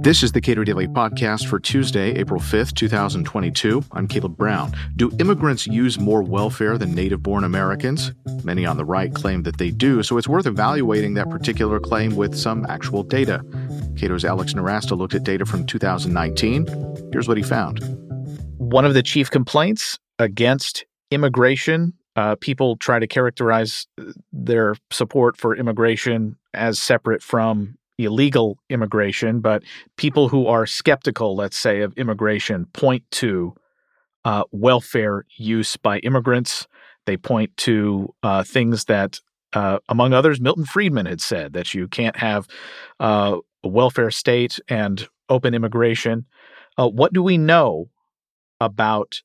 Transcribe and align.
This 0.00 0.22
is 0.22 0.32
the 0.32 0.40
Cato 0.40 0.62
Daily 0.64 0.86
Podcast 0.86 1.48
for 1.48 1.58
Tuesday, 1.58 2.12
April 2.12 2.40
5th, 2.40 2.74
2022. 2.74 3.82
I'm 3.92 4.06
Caleb 4.06 4.36
Brown. 4.36 4.72
Do 4.96 5.10
immigrants 5.18 5.66
use 5.66 5.98
more 5.98 6.22
welfare 6.22 6.78
than 6.78 6.94
native 6.94 7.22
born 7.22 7.44
Americans? 7.44 8.12
Many 8.44 8.64
on 8.64 8.76
the 8.76 8.84
right 8.84 9.12
claim 9.12 9.42
that 9.42 9.58
they 9.58 9.70
do, 9.70 10.02
so 10.02 10.16
it's 10.16 10.28
worth 10.28 10.46
evaluating 10.46 11.14
that 11.14 11.30
particular 11.30 11.80
claim 11.80 12.14
with 12.14 12.36
some 12.36 12.64
actual 12.66 13.02
data. 13.02 13.42
Cato's 13.96 14.24
Alex 14.24 14.54
Nowrasteh 14.54 14.96
looked 14.96 15.14
at 15.14 15.24
data 15.24 15.44
from 15.44 15.66
2019. 15.66 16.66
Here's 17.12 17.26
what 17.26 17.36
he 17.36 17.42
found. 17.42 17.80
One 18.58 18.84
of 18.84 18.94
the 18.94 19.02
chief 19.02 19.30
complaints 19.30 19.98
against 20.18 20.84
immigration, 21.10 21.94
uh, 22.16 22.36
people 22.36 22.76
try 22.76 22.98
to 22.98 23.06
characterize 23.06 23.86
their 24.32 24.76
support 24.90 25.36
for 25.36 25.56
immigration 25.56 26.36
as 26.54 26.78
separate 26.78 27.22
from 27.22 27.77
illegal 27.98 28.58
immigration, 28.70 29.40
but 29.40 29.62
people 29.96 30.28
who 30.28 30.46
are 30.46 30.66
skeptical, 30.66 31.34
let's 31.34 31.58
say, 31.58 31.80
of 31.80 31.92
immigration 31.98 32.66
point 32.72 33.02
to 33.10 33.54
uh, 34.24 34.44
welfare 34.52 35.24
use 35.36 35.76
by 35.76 35.98
immigrants. 36.00 36.66
They 37.06 37.16
point 37.16 37.56
to 37.58 38.14
uh, 38.22 38.44
things 38.44 38.84
that, 38.84 39.18
uh, 39.52 39.78
among 39.88 40.12
others, 40.12 40.40
Milton 40.40 40.64
Friedman 40.64 41.06
had 41.06 41.20
said 41.20 41.52
that 41.54 41.74
you 41.74 41.88
can't 41.88 42.16
have 42.16 42.46
uh, 43.00 43.38
a 43.64 43.68
welfare 43.68 44.10
state 44.10 44.60
and 44.68 45.08
open 45.28 45.54
immigration. 45.54 46.26
Uh, 46.76 46.88
what 46.88 47.12
do 47.12 47.22
we 47.22 47.38
know 47.38 47.90
about 48.60 49.22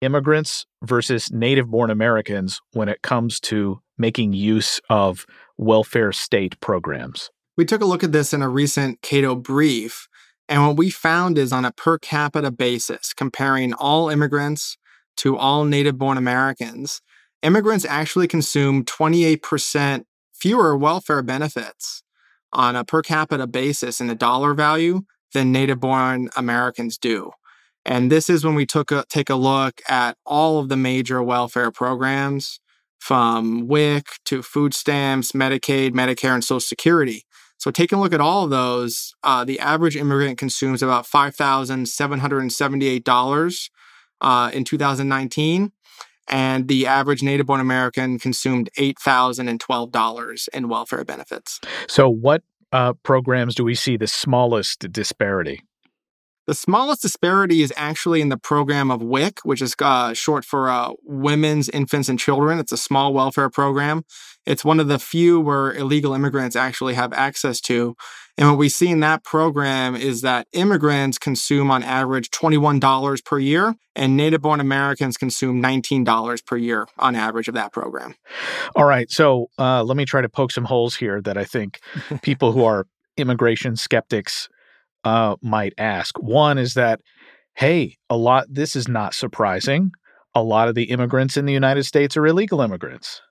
immigrants 0.00 0.66
versus 0.82 1.30
native 1.30 1.68
born 1.68 1.90
Americans 1.90 2.60
when 2.72 2.88
it 2.88 3.02
comes 3.02 3.40
to 3.40 3.80
making 3.98 4.32
use 4.32 4.80
of 4.90 5.26
welfare 5.56 6.12
state 6.12 6.58
programs? 6.60 7.30
We 7.56 7.64
took 7.64 7.80
a 7.80 7.86
look 7.86 8.04
at 8.04 8.12
this 8.12 8.34
in 8.34 8.42
a 8.42 8.48
recent 8.48 9.00
Cato 9.00 9.34
brief, 9.34 10.08
and 10.48 10.66
what 10.66 10.76
we 10.76 10.90
found 10.90 11.38
is 11.38 11.52
on 11.52 11.64
a 11.64 11.72
per 11.72 11.98
capita 11.98 12.50
basis, 12.50 13.14
comparing 13.14 13.72
all 13.72 14.10
immigrants 14.10 14.76
to 15.18 15.36
all 15.36 15.64
native 15.64 15.96
born 15.96 16.18
Americans, 16.18 17.00
immigrants 17.42 17.86
actually 17.86 18.28
consume 18.28 18.84
28% 18.84 20.04
fewer 20.34 20.76
welfare 20.76 21.22
benefits 21.22 22.02
on 22.52 22.76
a 22.76 22.84
per 22.84 23.02
capita 23.02 23.46
basis 23.46 24.00
in 24.00 24.06
the 24.06 24.14
dollar 24.14 24.52
value 24.52 25.02
than 25.32 25.50
native 25.50 25.80
born 25.80 26.28
Americans 26.36 26.98
do. 26.98 27.30
And 27.84 28.10
this 28.10 28.28
is 28.28 28.44
when 28.44 28.54
we 28.54 28.66
took 28.66 28.90
a, 28.90 29.04
take 29.08 29.30
a 29.30 29.34
look 29.34 29.80
at 29.88 30.16
all 30.26 30.58
of 30.58 30.68
the 30.68 30.76
major 30.76 31.22
welfare 31.22 31.70
programs 31.70 32.60
from 32.98 33.68
WIC 33.68 34.06
to 34.24 34.42
food 34.42 34.74
stamps, 34.74 35.32
Medicaid, 35.32 35.92
Medicare, 35.92 36.34
and 36.34 36.42
Social 36.42 36.60
Security. 36.60 37.24
So 37.58 37.70
taking 37.70 37.98
a 37.98 38.02
look 38.02 38.12
at 38.12 38.20
all 38.20 38.44
of 38.44 38.50
those, 38.50 39.14
uh, 39.22 39.42
the 39.44 39.58
average 39.60 39.96
immigrant 39.96 40.36
consumes 40.38 40.82
about 40.82 41.06
$5,778 41.06 43.70
uh, 44.20 44.50
in 44.52 44.64
2019. 44.64 45.72
And 46.28 46.66
the 46.66 46.88
average 46.88 47.22
native 47.22 47.46
born 47.46 47.60
American 47.60 48.18
consumed 48.18 48.68
$8,012 48.76 50.48
in 50.48 50.68
welfare 50.68 51.04
benefits. 51.04 51.60
So, 51.86 52.08
what 52.08 52.42
uh, 52.72 52.94
programs 53.04 53.54
do 53.54 53.62
we 53.62 53.76
see 53.76 53.96
the 53.96 54.08
smallest 54.08 54.90
disparity? 54.90 55.62
The 56.46 56.54
smallest 56.54 57.02
disparity 57.02 57.62
is 57.62 57.72
actually 57.76 58.20
in 58.20 58.28
the 58.28 58.36
program 58.36 58.88
of 58.88 59.02
WIC, 59.02 59.40
which 59.42 59.60
is 59.60 59.74
uh, 59.80 60.14
short 60.14 60.44
for 60.44 60.70
uh, 60.70 60.92
Women's, 61.02 61.68
Infants, 61.68 62.08
and 62.08 62.20
Children. 62.20 62.60
It's 62.60 62.70
a 62.70 62.76
small 62.76 63.12
welfare 63.12 63.50
program. 63.50 64.04
It's 64.46 64.64
one 64.64 64.78
of 64.78 64.86
the 64.86 65.00
few 65.00 65.40
where 65.40 65.72
illegal 65.72 66.14
immigrants 66.14 66.54
actually 66.54 66.94
have 66.94 67.12
access 67.12 67.60
to. 67.62 67.96
And 68.38 68.48
what 68.48 68.58
we 68.58 68.68
see 68.68 68.90
in 68.90 69.00
that 69.00 69.24
program 69.24 69.96
is 69.96 70.20
that 70.20 70.46
immigrants 70.52 71.18
consume 71.18 71.68
on 71.68 71.82
average 71.82 72.30
$21 72.30 73.24
per 73.24 73.40
year, 73.40 73.74
and 73.96 74.16
native 74.16 74.42
born 74.42 74.60
Americans 74.60 75.16
consume 75.16 75.60
$19 75.60 76.46
per 76.46 76.56
year 76.56 76.86
on 76.96 77.16
average 77.16 77.48
of 77.48 77.54
that 77.54 77.72
program. 77.72 78.14
All 78.76 78.84
right. 78.84 79.10
So 79.10 79.48
uh, 79.58 79.82
let 79.82 79.96
me 79.96 80.04
try 80.04 80.20
to 80.20 80.28
poke 80.28 80.52
some 80.52 80.64
holes 80.64 80.94
here 80.94 81.20
that 81.22 81.36
I 81.36 81.44
think 81.44 81.80
people 82.22 82.52
who 82.52 82.62
are 82.62 82.86
immigration 83.16 83.74
skeptics 83.74 84.48
uh, 85.06 85.36
might 85.40 85.72
ask. 85.78 86.18
One 86.18 86.58
is 86.58 86.74
that, 86.74 87.00
hey, 87.54 87.96
a 88.10 88.16
lot, 88.16 88.46
this 88.50 88.74
is 88.74 88.88
not 88.88 89.14
surprising. 89.14 89.92
A 90.34 90.42
lot 90.42 90.68
of 90.68 90.74
the 90.74 90.90
immigrants 90.90 91.36
in 91.36 91.46
the 91.46 91.52
United 91.52 91.84
States 91.84 92.16
are 92.16 92.26
illegal 92.26 92.60
immigrants. 92.60 93.22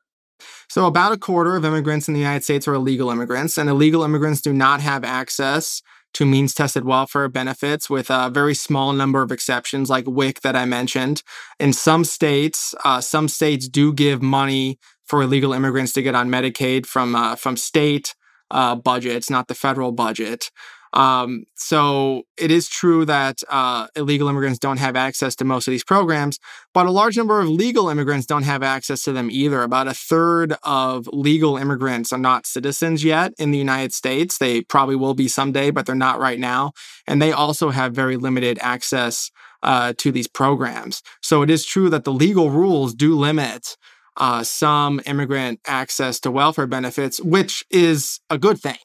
So, 0.70 0.86
about 0.86 1.12
a 1.12 1.18
quarter 1.18 1.56
of 1.56 1.66
immigrants 1.66 2.08
in 2.08 2.14
the 2.14 2.22
United 2.22 2.46
States 2.46 2.66
are 2.68 2.74
illegal 2.74 3.12
immigrants, 3.12 3.58
and 3.58 3.70
illegal 3.70 4.04
immigrants 4.04 4.42
do 4.42 4.54
not 4.54 4.80
have 4.80 5.04
access 5.04 5.82
to 6.14 6.26
means 6.26 6.54
tested 6.54 6.86
welfare 6.86 7.28
benefits, 7.28 7.90
with 7.90 8.10
a 8.10 8.30
very 8.30 8.56
small 8.56 8.94
number 8.94 9.22
of 9.22 9.32
exceptions, 9.32 9.90
like 9.90 10.06
WIC 10.08 10.42
that 10.42 10.56
I 10.56 10.64
mentioned. 10.64 11.24
In 11.60 11.74
some 11.74 12.06
states, 12.06 12.74
uh, 12.86 13.02
some 13.02 13.28
states 13.28 13.68
do 13.68 13.94
give 13.94 14.22
money 14.22 14.80
for 15.04 15.22
illegal 15.22 15.52
immigrants 15.52 15.92
to 15.94 16.02
get 16.02 16.16
on 16.16 16.30
Medicaid 16.30 16.86
from 16.86 17.16
uh, 17.16 17.36
from 17.36 17.58
state 17.58 18.16
uh, 18.52 18.76
budgets, 18.76 19.30
not 19.30 19.48
the 19.48 19.56
federal 19.56 19.92
budget. 19.92 20.52
Um, 20.96 21.44
so 21.56 22.24
it 22.38 22.52
is 22.52 22.70
true 22.70 23.04
that 23.06 23.44
uh, 23.50 23.88
illegal 23.98 24.30
immigrants 24.30 24.60
don't 24.60 24.78
have 24.78 24.96
access 24.96 25.36
to 25.36 25.46
most 25.46 25.68
of 25.68 25.74
these 25.74 25.84
programs, 25.84 26.40
but 26.74 26.86
a 26.86 26.92
large 26.92 27.18
number 27.18 27.42
of 27.42 27.50
legal 27.50 27.90
immigrants 27.90 28.26
don't 28.26 28.44
have 28.44 28.64
access 28.64 29.04
to 29.04 29.12
them 29.12 29.30
either. 29.30 29.62
About 29.62 29.90
a 29.90 29.94
third 29.94 30.56
of 30.64 31.08
legal 31.12 31.58
immigrants 31.58 32.14
are 32.14 32.18
not 32.18 32.48
citizens 32.48 33.04
yet 33.04 33.34
in 33.38 33.52
the 33.52 33.58
United 33.58 33.94
States. 33.94 34.38
They 34.38 34.62
probably 34.62 34.96
will 34.96 35.14
be 35.14 35.28
someday, 35.28 35.70
but 35.70 35.86
they're 35.86 35.96
not 35.96 36.20
right 36.20 36.40
now. 36.40 36.72
And 37.06 37.22
they 37.22 37.34
also 37.34 37.72
have 37.72 37.94
very 37.94 38.16
limited 38.16 38.58
access 38.62 39.32
uh, 39.64 39.94
to 39.98 40.14
these 40.14 40.28
programs. 40.28 41.04
So 41.22 41.42
it 41.42 41.50
is 41.50 41.66
true 41.66 41.90
that 41.90 42.06
the 42.06 42.14
legal 42.14 42.52
rules 42.52 42.94
do 42.94 43.16
limit 43.16 43.76
uh, 44.18 44.44
some 44.44 45.02
immigrant 45.06 45.60
access 45.66 46.20
to 46.22 46.32
welfare 46.32 46.68
benefits, 46.68 47.20
which 47.22 47.64
is 47.70 48.20
a 48.30 48.38
good 48.38 48.60
thing 48.60 48.78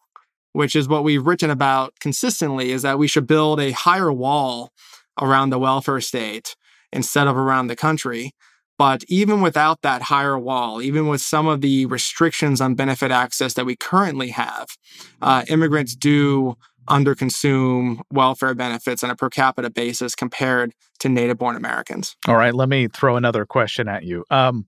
which 0.52 0.74
is 0.74 0.88
what 0.88 1.04
we've 1.04 1.26
written 1.26 1.50
about 1.50 1.94
consistently, 2.00 2.72
is 2.72 2.82
that 2.82 2.98
we 2.98 3.08
should 3.08 3.26
build 3.26 3.60
a 3.60 3.70
higher 3.70 4.12
wall 4.12 4.72
around 5.20 5.50
the 5.50 5.58
welfare 5.58 6.00
state 6.00 6.56
instead 6.92 7.26
of 7.26 7.36
around 7.36 7.68
the 7.68 7.76
country. 7.76 8.32
But 8.78 9.04
even 9.08 9.42
without 9.42 9.82
that 9.82 10.02
higher 10.02 10.38
wall, 10.38 10.80
even 10.80 11.06
with 11.06 11.20
some 11.20 11.46
of 11.46 11.60
the 11.60 11.84
restrictions 11.86 12.60
on 12.60 12.74
benefit 12.74 13.10
access 13.10 13.54
that 13.54 13.66
we 13.66 13.76
currently 13.76 14.30
have, 14.30 14.68
uh, 15.20 15.44
immigrants 15.48 15.94
do 15.94 16.56
underconsume 16.88 18.00
welfare 18.10 18.54
benefits 18.54 19.04
on 19.04 19.10
a 19.10 19.16
per 19.16 19.28
capita 19.28 19.70
basis 19.70 20.14
compared 20.14 20.72
to 20.98 21.10
native 21.10 21.38
born 21.38 21.56
Americans. 21.56 22.16
All 22.26 22.36
right, 22.36 22.54
let 22.54 22.70
me 22.70 22.88
throw 22.88 23.16
another 23.16 23.44
question 23.44 23.86
at 23.86 24.04
you. 24.04 24.24
Um, 24.30 24.64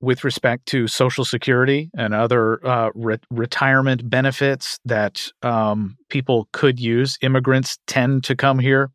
with 0.00 0.24
respect 0.24 0.66
to 0.66 0.86
Social 0.86 1.24
Security 1.24 1.90
and 1.96 2.14
other 2.14 2.64
uh, 2.66 2.90
re- 2.94 3.18
retirement 3.30 4.08
benefits 4.08 4.78
that 4.84 5.30
um, 5.42 5.96
people 6.08 6.48
could 6.52 6.78
use. 6.78 7.18
Immigrants 7.20 7.78
tend 7.86 8.24
to 8.24 8.36
come 8.36 8.58
here 8.58 8.90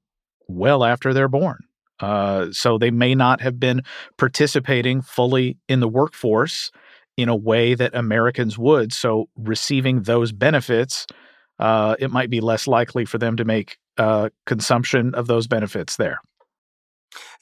well 0.47 0.83
after 0.83 1.13
they're 1.13 1.27
born. 1.27 1.59
Uh, 1.99 2.47
so 2.51 2.77
they 2.77 2.91
may 2.91 3.15
not 3.15 3.41
have 3.41 3.59
been 3.59 3.81
participating 4.17 5.01
fully 5.01 5.57
in 5.67 5.79
the 5.79 5.87
workforce 5.87 6.71
in 7.17 7.29
a 7.29 7.35
way 7.35 7.75
that 7.75 7.95
Americans 7.95 8.57
would. 8.57 8.91
So 8.91 9.29
receiving 9.37 10.03
those 10.03 10.31
benefits, 10.31 11.05
uh, 11.59 11.95
it 11.99 12.11
might 12.11 12.29
be 12.29 12.41
less 12.41 12.67
likely 12.67 13.05
for 13.05 13.17
them 13.17 13.37
to 13.37 13.45
make 13.45 13.77
uh, 13.97 14.29
consumption 14.45 15.13
of 15.13 15.27
those 15.27 15.47
benefits 15.47 15.97
there. 15.97 16.19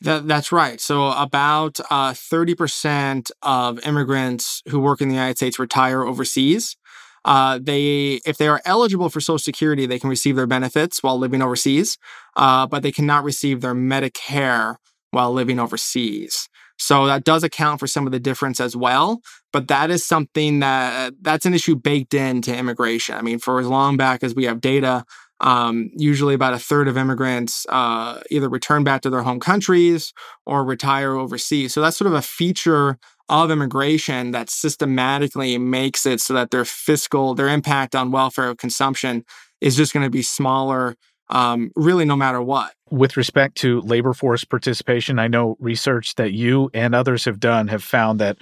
That, 0.01 0.27
that's 0.27 0.51
right. 0.51 0.79
So 0.81 1.11
about 1.11 1.79
uh, 1.89 2.13
30% 2.13 3.31
of 3.41 3.85
immigrants 3.85 4.63
who 4.69 4.79
work 4.79 5.01
in 5.01 5.09
the 5.09 5.15
United 5.15 5.37
States 5.37 5.59
retire 5.59 6.03
overseas. 6.03 6.75
Uh, 7.23 7.59
they, 7.61 8.19
if 8.25 8.37
they 8.37 8.47
are 8.47 8.61
eligible 8.65 9.09
for 9.09 9.21
Social 9.21 9.37
Security, 9.37 9.85
they 9.85 9.99
can 9.99 10.09
receive 10.09 10.35
their 10.35 10.47
benefits 10.47 11.03
while 11.03 11.19
living 11.19 11.41
overseas, 11.41 11.97
uh, 12.35 12.65
but 12.65 12.81
they 12.81 12.91
cannot 12.91 13.23
receive 13.23 13.61
their 13.61 13.75
Medicare 13.75 14.77
while 15.11 15.31
living 15.31 15.59
overseas. 15.59 16.49
So 16.81 17.05
that 17.05 17.23
does 17.23 17.43
account 17.43 17.79
for 17.79 17.85
some 17.85 18.07
of 18.07 18.11
the 18.11 18.19
difference 18.19 18.59
as 18.59 18.75
well. 18.75 19.21
But 19.53 19.67
that 19.67 19.91
is 19.91 20.03
something 20.03 20.61
that 20.61 21.13
that's 21.21 21.45
an 21.45 21.53
issue 21.53 21.75
baked 21.75 22.15
into 22.15 22.55
immigration. 22.55 23.15
I 23.15 23.21
mean, 23.21 23.37
for 23.37 23.59
as 23.59 23.67
long 23.67 23.97
back 23.97 24.23
as 24.23 24.33
we 24.33 24.45
have 24.45 24.61
data, 24.61 25.05
um, 25.41 25.89
usually, 25.95 26.35
about 26.35 26.53
a 26.53 26.59
third 26.59 26.87
of 26.87 26.97
immigrants 26.97 27.65
uh, 27.69 28.21
either 28.29 28.47
return 28.47 28.83
back 28.83 29.01
to 29.01 29.09
their 29.09 29.23
home 29.23 29.39
countries 29.39 30.13
or 30.45 30.63
retire 30.63 31.15
overseas. 31.15 31.73
So 31.73 31.81
that's 31.81 31.97
sort 31.97 32.07
of 32.07 32.13
a 32.13 32.21
feature 32.21 32.97
of 33.27 33.49
immigration 33.49 34.31
that 34.31 34.49
systematically 34.49 35.57
makes 35.57 36.05
it 36.05 36.21
so 36.21 36.33
that 36.35 36.51
their 36.51 36.65
fiscal, 36.65 37.33
their 37.33 37.47
impact 37.47 37.95
on 37.95 38.11
welfare 38.11 38.53
consumption 38.55 39.25
is 39.61 39.75
just 39.75 39.93
going 39.93 40.03
to 40.03 40.09
be 40.09 40.21
smaller, 40.21 40.95
um, 41.29 41.71
really, 41.75 42.05
no 42.05 42.15
matter 42.15 42.41
what. 42.41 42.73
With 42.91 43.17
respect 43.17 43.55
to 43.59 43.81
labor 43.81 44.13
force 44.13 44.43
participation, 44.43 45.17
I 45.17 45.27
know 45.27 45.55
research 45.59 46.15
that 46.15 46.33
you 46.33 46.69
and 46.73 46.93
others 46.93 47.25
have 47.25 47.39
done 47.39 47.69
have 47.69 47.83
found 47.83 48.19
that 48.19 48.37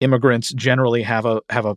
immigrants 0.00 0.52
generally 0.52 1.02
have 1.02 1.26
a 1.26 1.42
have 1.50 1.66
a 1.66 1.76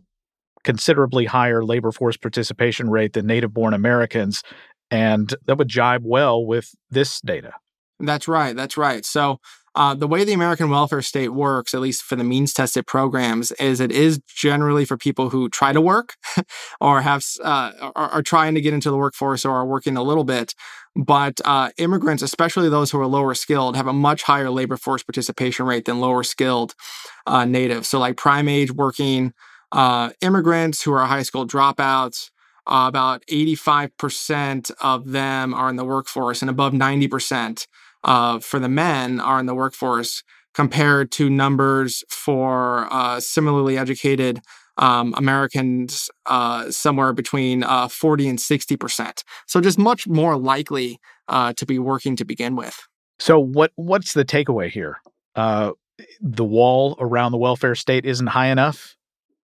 considerably 0.64 1.26
higher 1.26 1.64
labor 1.64 1.92
force 1.92 2.16
participation 2.16 2.90
rate 2.90 3.12
than 3.12 3.26
native 3.26 3.52
born 3.52 3.74
Americans. 3.74 4.42
And 4.90 5.34
that 5.46 5.56
would 5.56 5.68
jibe 5.68 6.02
well 6.04 6.44
with 6.44 6.74
this 6.90 7.20
data. 7.20 7.52
That's 7.98 8.28
right. 8.28 8.54
That's 8.54 8.76
right. 8.76 9.04
So, 9.04 9.38
uh, 9.74 9.94
the 9.94 10.06
way 10.06 10.22
the 10.22 10.34
American 10.34 10.68
welfare 10.68 11.00
state 11.00 11.30
works, 11.30 11.72
at 11.72 11.80
least 11.80 12.02
for 12.02 12.14
the 12.14 12.24
means 12.24 12.52
tested 12.52 12.86
programs, 12.86 13.52
is 13.52 13.80
it 13.80 13.90
is 13.90 14.20
generally 14.26 14.84
for 14.84 14.98
people 14.98 15.30
who 15.30 15.48
try 15.48 15.72
to 15.72 15.80
work 15.80 16.14
or 16.80 17.00
have 17.00 17.24
uh, 17.42 17.72
are, 17.80 18.08
are, 18.10 18.22
trying 18.22 18.54
to 18.54 18.60
get 18.60 18.74
into 18.74 18.90
the 18.90 18.98
workforce 18.98 19.46
or 19.46 19.52
are 19.52 19.66
working 19.66 19.96
a 19.96 20.02
little 20.02 20.24
bit. 20.24 20.54
But 20.94 21.40
uh, 21.46 21.70
immigrants, 21.78 22.22
especially 22.22 22.68
those 22.68 22.90
who 22.90 23.00
are 23.00 23.06
lower 23.06 23.32
skilled, 23.32 23.76
have 23.76 23.86
a 23.86 23.94
much 23.94 24.24
higher 24.24 24.50
labor 24.50 24.76
force 24.76 25.02
participation 25.02 25.64
rate 25.64 25.86
than 25.86 26.00
lower 26.00 26.22
skilled 26.22 26.74
uh, 27.26 27.46
natives. 27.46 27.88
So, 27.88 27.98
like 27.98 28.18
prime 28.18 28.48
age 28.48 28.72
working 28.72 29.32
uh, 29.72 30.10
immigrants 30.20 30.82
who 30.82 30.92
are 30.92 31.06
high 31.06 31.22
school 31.22 31.46
dropouts, 31.46 32.30
uh, 32.66 32.84
about 32.86 33.24
85% 33.26 34.70
of 34.80 35.10
them 35.10 35.52
are 35.52 35.68
in 35.68 35.76
the 35.76 35.84
workforce 35.84 36.42
and 36.42 36.50
above 36.50 36.72
90% 36.72 37.66
uh, 38.04 38.38
for 38.38 38.58
the 38.58 38.68
men 38.68 39.20
are 39.20 39.40
in 39.40 39.46
the 39.46 39.54
workforce 39.54 40.22
compared 40.54 41.10
to 41.12 41.30
numbers 41.30 42.04
for 42.08 42.86
uh, 42.92 43.18
similarly 43.18 43.78
educated 43.78 44.40
um, 44.76 45.14
Americans 45.16 46.10
uh, 46.26 46.70
somewhere 46.70 47.12
between 47.12 47.62
uh, 47.64 47.88
40 47.88 48.28
and 48.28 48.38
60%. 48.38 49.22
So 49.46 49.60
just 49.60 49.78
much 49.78 50.06
more 50.06 50.36
likely 50.36 50.98
uh, 51.28 51.52
to 51.54 51.66
be 51.66 51.78
working 51.78 52.16
to 52.16 52.24
begin 52.24 52.56
with. 52.56 52.78
So 53.18 53.38
what 53.38 53.72
what's 53.76 54.14
the 54.14 54.24
takeaway 54.24 54.70
here? 54.70 54.98
Uh, 55.36 55.72
the 56.20 56.44
wall 56.44 56.96
around 56.98 57.32
the 57.32 57.38
welfare 57.38 57.74
state 57.74 58.04
isn't 58.04 58.26
high 58.28 58.48
enough. 58.48 58.96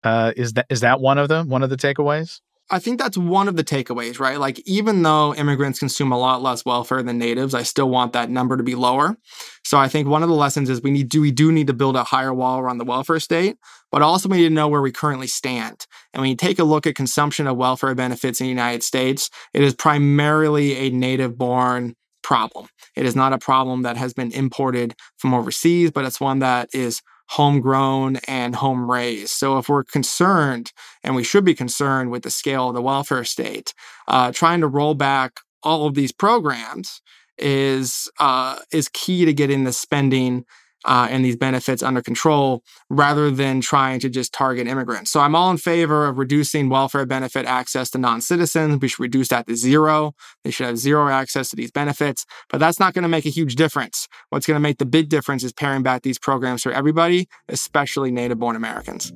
Uh, 0.08 0.32
is 0.38 0.54
that 0.54 0.66
is 0.70 0.80
that 0.82 1.02
one 1.02 1.18
of 1.18 1.28
them? 1.28 1.50
One 1.50 1.64
of 1.64 1.70
the 1.70 1.76
takeaways? 1.76 2.40
I 2.70 2.80
think 2.80 3.00
that's 3.00 3.18
one 3.18 3.48
of 3.48 3.56
the 3.56 3.64
takeaways, 3.64 4.20
right? 4.20 4.38
Like, 4.38 4.60
even 4.66 5.02
though 5.02 5.34
immigrants 5.36 5.80
consume 5.80 6.12
a 6.12 6.18
lot 6.18 6.42
less 6.42 6.66
welfare 6.66 7.02
than 7.02 7.18
natives, 7.18 7.54
I 7.54 7.64
still 7.64 7.90
want 7.90 8.12
that 8.12 8.30
number 8.30 8.58
to 8.58 8.64
be 8.64 8.76
lower. 8.76 9.16
So 9.64 9.78
I 9.78 9.88
think 9.88 10.08
one 10.08 10.22
of 10.22 10.28
the 10.28 10.36
lessons 10.36 10.70
is 10.70 10.82
we 10.82 10.92
need 10.92 11.10
do 11.10 11.20
we 11.22 11.32
do 11.32 11.52
need 11.52 11.68
to 11.68 11.74
build 11.74 11.98
a 11.98 12.06
higher 12.06 12.34
wall 12.34 12.60
around 12.60 12.78
the 12.78 12.86
welfare 12.86 13.20
state, 13.20 13.58
but 13.92 14.02
also 14.02 14.30
we 14.30 14.38
need 14.38 14.50
to 14.50 14.54
know 14.54 14.70
where 14.70 14.82
we 14.82 14.92
currently 14.92 15.28
stand. 15.28 15.86
And 16.14 16.22
when 16.22 16.30
you 16.30 16.38
take 16.38 16.60
a 16.60 16.64
look 16.64 16.88
at 16.88 16.96
consumption 16.96 17.48
of 17.48 17.58
welfare 17.58 17.96
benefits 17.96 18.40
in 18.40 18.46
the 18.46 18.50
United 18.50 18.84
States, 18.84 19.30
it 19.54 19.62
is 19.62 19.74
primarily 19.74 20.76
a 20.76 20.90
native 20.90 21.38
born 21.38 21.96
problem. 22.24 22.68
It 22.96 23.06
is 23.06 23.16
not 23.16 23.34
a 23.34 23.38
problem 23.38 23.84
that 23.84 23.98
has 23.98 24.14
been 24.14 24.32
imported 24.32 24.96
from 25.18 25.34
overseas, 25.34 25.92
but 25.92 26.06
it's 26.06 26.22
one 26.22 26.40
that 26.40 26.70
is 26.74 27.02
homegrown 27.30 28.18
and 28.28 28.56
home 28.56 28.90
raised. 28.90 29.32
So 29.32 29.58
if 29.58 29.70
we're 29.70 29.84
concerned, 29.84 30.72
and 31.04 31.16
we 31.16 31.24
should 31.24 31.46
be 31.46 31.54
concerned 31.56 32.12
with 32.12 32.24
the 32.24 32.30
scale 32.30 32.70
of 32.70 32.76
the 32.76 32.82
welfare 32.82 33.24
state, 33.24 33.74
uh, 34.08 34.32
trying 34.32 34.62
to 34.62 34.68
roll 34.68 34.94
back 34.94 35.40
all 35.64 35.88
of 35.88 35.96
these 35.96 36.12
programs 36.12 37.02
is 37.38 38.10
uh, 38.20 38.60
is 38.72 38.90
key 38.90 39.26
to 39.26 39.34
getting 39.34 39.64
the 39.64 39.74
spending 39.74 40.46
uh, 40.88 41.08
and 41.10 41.24
these 41.24 41.36
benefits 41.36 41.84
under 41.84 42.02
control 42.02 42.64
rather 42.90 43.30
than 43.30 43.62
trying 43.62 44.00
to 44.00 44.10
just 44.10 44.34
target 44.34 44.68
immigrants. 44.68 45.12
So 45.12 45.20
I'm 45.20 45.36
all 45.36 45.52
in 45.52 45.58
favor 45.58 46.08
of 46.08 46.18
reducing 46.18 46.70
welfare 46.70 47.06
benefit 47.06 47.46
access 47.46 47.90
to 47.92 47.98
non 47.98 48.22
citizens. 48.22 48.80
We 48.82 48.88
should 48.88 49.02
reduce 49.02 49.28
that 49.28 49.48
to 49.48 49.56
zero. 49.56 50.14
They 50.44 50.52
should 50.52 50.68
have 50.68 50.78
zero 50.78 51.10
access 51.10 51.50
to 51.52 51.56
these 51.56 51.72
benefits, 51.72 52.26
but 52.50 52.60
that's 52.60 52.80
not 52.80 52.94
going 52.94 53.04
to 53.04 53.10
make 53.10 53.26
a 53.26 53.30
huge 53.30 53.56
difference. 53.56 54.08
What's 54.30 54.48
going 54.48 54.56
to 54.56 54.62
make 54.62 54.78
the 54.78 54.86
big 54.86 55.10
difference 55.10 55.44
is 55.44 55.54
paring 55.54 55.84
back 55.84 56.04
these 56.04 56.18
programs 56.18 56.64
for 56.64 56.72
everybody, 56.72 57.28
especially 57.50 58.12
native 58.12 58.40
born 58.40 58.56
Americans. 58.56 59.12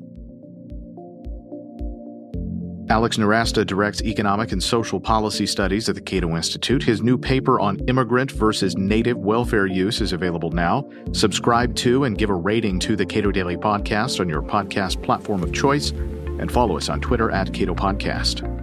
Alex 2.92 3.16
Nowrasteh 3.16 3.66
directs 3.66 4.02
economic 4.02 4.52
and 4.52 4.62
social 4.62 5.00
policy 5.00 5.46
studies 5.46 5.88
at 5.88 5.96
the 5.96 6.02
Cato 6.02 6.36
Institute. 6.36 6.84
His 6.84 7.02
new 7.02 7.18
paper 7.18 7.58
on 7.58 7.80
immigrant 7.88 8.30
versus 8.32 8.76
native 8.76 9.18
welfare 9.18 9.66
use 9.66 10.02
is 10.02 10.12
available 10.12 10.52
now. 10.52 10.90
Subscribe 11.14 11.74
to 11.78 12.04
and 12.04 12.18
give 12.18 12.30
a 12.30 12.34
rating 12.34 12.80
to 12.80 12.98
the 12.98 13.06
Cato 13.06 13.32
Daily 13.32 13.56
Podcast 13.56 14.20
on 14.20 14.28
your 14.28 14.42
podcast 14.42 15.02
platform 15.02 15.42
of 15.42 15.54
choice, 15.54 15.92
and 15.92 16.52
follow 16.52 16.76
us 16.76 16.90
on 16.90 17.00
Twitter 17.00 17.32
at 17.32 17.54
Cato 17.54 17.74
Podcast. 17.74 18.61